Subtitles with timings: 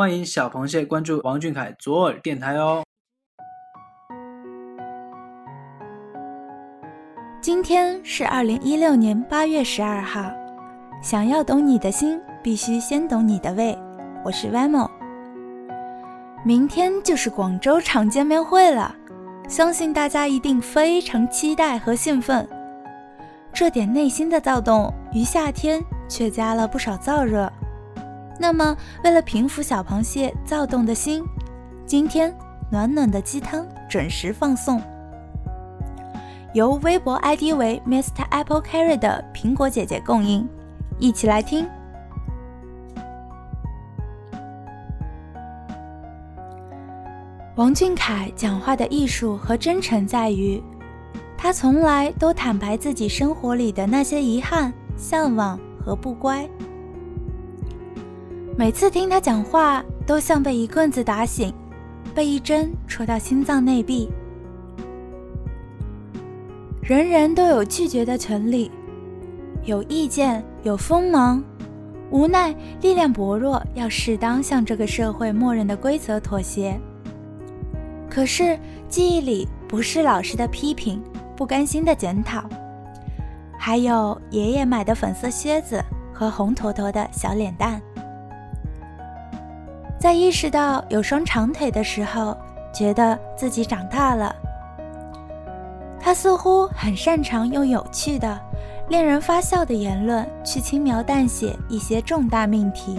[0.00, 2.82] 欢迎小螃蟹关注王俊凯左耳电台哦。
[7.42, 10.22] 今天是二零一六年八月十二号。
[11.02, 13.78] 想要懂你的心，必须先懂你的胃。
[14.24, 14.90] 我是 Vamo。
[16.46, 18.96] 明天就是广州场见面会了，
[19.50, 22.48] 相信大家一定非常期待和兴奋。
[23.52, 27.52] 这点内心的躁动，于夏天却加了不少燥热。
[28.42, 31.22] 那么，为了平复小螃蟹躁动的心，
[31.84, 32.34] 今天
[32.70, 34.80] 暖暖的鸡汤准时放送。
[36.54, 40.48] 由微博 ID 为 Mr Apple Carry 的苹果姐姐供应，
[40.98, 41.68] 一起来听。
[47.56, 50.62] 王俊凯讲话的艺术和真诚在于，
[51.36, 56.48] 他从来都坦白自己生活里的那些遗憾、向往和不乖。
[58.60, 61.50] 每次听他讲话，都像被一棍子打醒，
[62.14, 64.10] 被一针戳到心脏内壁。
[66.82, 68.70] 人人都有拒绝的权利，
[69.64, 71.42] 有意见，有锋芒，
[72.10, 76.78] 无奈力量薄弱，要适当向这个社会默认的规则妥协。
[78.10, 78.58] 可是
[78.90, 81.02] 记忆里不是老师的批评，
[81.34, 82.44] 不甘心的检讨，
[83.56, 87.80] 还有爷爷买的粉色靴子和红坨坨的小脸蛋。
[90.00, 92.34] 在意识到有双长腿的时候，
[92.72, 94.34] 觉得自己长大了。
[96.00, 98.40] 他似乎很擅长用有趣的、
[98.88, 102.98] 令人发笑的言论去轻描淡写一些重大命题。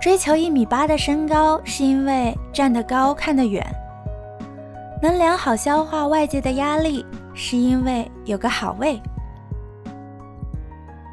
[0.00, 3.64] 追求一米八的身高，是因为站得高看得远；
[5.02, 7.04] 能良好消化外界的压力，
[7.34, 9.02] 是因为有个好胃。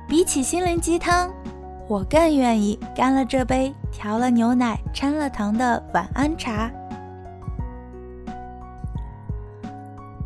[0.07, 1.27] 比起心灵鸡汤。
[1.89, 6.69] 我更愿意干了这杯调了牛奶掺了糖的晚安茶。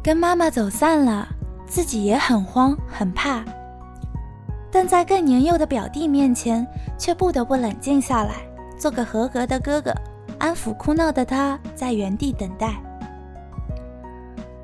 [0.04, 1.26] 跟妈妈走散了，
[1.66, 3.42] 自己也很慌很怕，
[4.70, 8.34] 但在更年幼的表弟面前，却不得不冷静下来，
[8.78, 9.96] 做个合格的哥哥，
[10.38, 12.74] 安抚哭闹的他，在原地等待。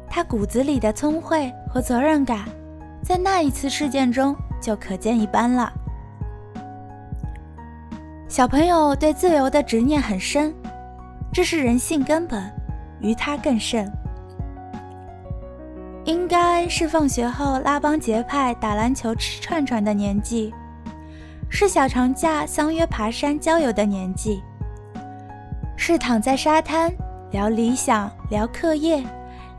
[0.10, 2.44] 他骨子里的聪慧和责任感，
[3.02, 5.72] 在那一次事件中就可见一斑了。
[8.30, 10.54] 小朋友对自由的执念很深，
[11.34, 12.40] 这是人性根本，
[13.00, 13.92] 于他更甚。
[16.06, 20.54] 应该是放学后拉帮结派打篮球、吃串串的年纪，
[21.50, 24.44] 是小长假相约爬山郊游的年纪，
[25.76, 26.94] 是躺在沙滩
[27.32, 29.04] 聊理想、聊课业、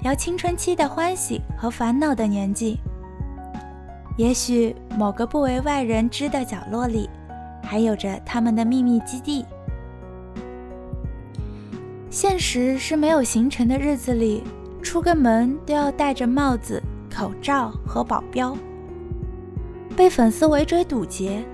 [0.03, 2.79] 聊青春期的欢喜和烦恼的年纪。
[4.17, 7.11] 也许某个不为外人知的角落里。
[7.63, 9.45] 还有着他们的秘密基地。
[12.09, 14.43] 现实是没有行程的日子里，
[14.83, 18.57] 出个门都要戴着帽子、口罩和保镖，
[19.97, 21.45] 被粉丝围追堵截，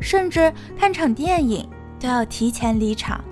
[0.00, 1.68] 甚至看场电影
[2.00, 3.22] 都要提前离场。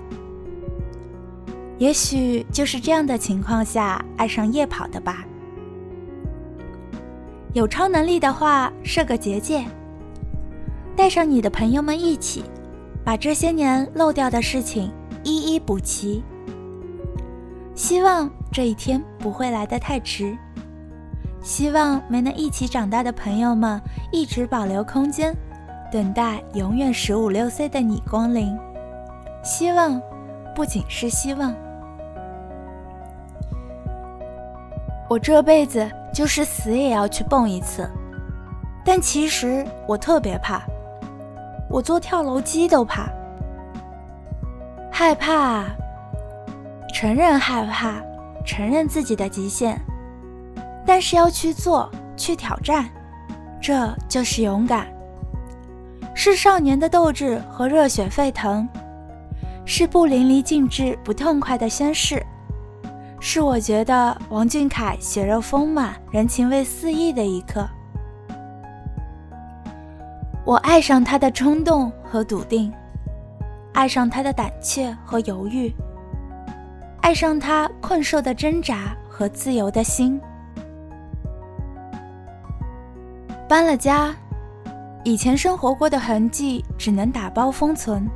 [1.77, 5.25] 也许就是这样的情况下爱上夜跑的吧。
[7.53, 9.65] 有超能力的话，设个结界。
[10.95, 12.43] 带上你的朋友们一起，
[13.03, 14.91] 把这些年漏掉的事情
[15.23, 16.23] 一一补齐。
[17.75, 20.37] 希望这一天不会来得太迟。
[21.41, 23.79] 希望没能一起长大的朋友们
[24.11, 25.35] 一直保留空间，
[25.91, 28.57] 等待永远十五六岁的你光临。
[29.43, 30.01] 希望
[30.55, 31.53] 不仅是希望，
[35.07, 37.87] 我这辈子就是死也要去蹦一次。
[38.83, 40.63] 但其实我特别怕。
[41.69, 43.09] 我做跳楼机都怕，
[44.91, 45.65] 害怕，
[46.93, 47.95] 承认害怕，
[48.45, 49.77] 承认自己的极限，
[50.85, 52.89] 但是要去做，去挑战，
[53.59, 54.87] 这就是勇敢，
[56.13, 58.67] 是少年的斗志和热血沸腾，
[59.65, 62.23] 是不淋漓尽致不痛快的宣誓，
[63.19, 67.67] 是我觉得王俊凯血肉丰满、人情味四溢的一刻。
[70.45, 72.71] 我爱上他的冲动和笃定，
[73.73, 75.73] 爱上他的胆怯和犹豫，
[77.01, 80.21] 爱上他困兽的挣扎和自由的心。
[83.49, 84.15] 搬了家，
[85.03, 88.07] 以前生活过的痕迹只能打包封存。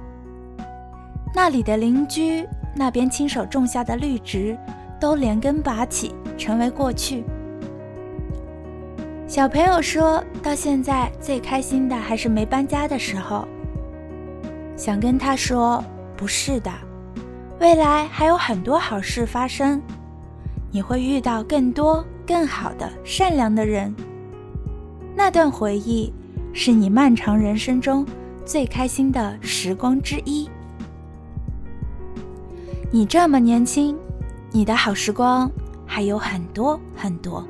[1.34, 4.56] 那里的邻居，那边亲手种下的绿植，
[5.00, 7.24] 都连根拔起，成为过去。
[9.30, 13.48] 小朋友说到现在最开心的还是没搬家的时候。
[14.76, 15.84] 想跟他说
[16.18, 16.72] ：“不是的，
[17.60, 19.80] 未来还有很多好事发生，
[20.72, 23.96] 你会遇到更多更好的善良的人。
[25.16, 26.12] 那段回忆
[26.52, 28.04] 是你漫长人生中
[28.44, 30.50] 最开心的时光之一。
[32.90, 33.96] 你这么年轻，
[34.50, 35.52] 你的好时光
[35.86, 37.48] 还有很多很多。”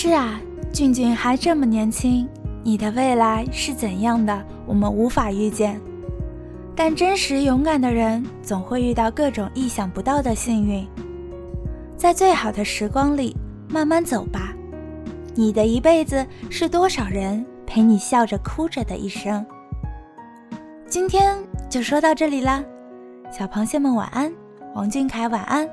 [0.00, 0.40] 是啊，
[0.72, 2.28] 俊俊还这么年轻，
[2.62, 5.80] 你的未来是怎样的，我们无法预见。
[6.76, 10.86] 但真实勇敢的人总会遇到各种意想不到的幸运。
[11.96, 13.36] 在最好的时光里
[13.68, 14.54] 慢慢走吧，
[15.34, 19.44] 你的一辈子是多少人陪你笑着哭着的一生。
[20.86, 21.36] 今天
[21.68, 22.62] 就说到这里啦，
[23.32, 24.32] 小螃蟹们晚安，
[24.76, 25.68] 王俊凯晚安。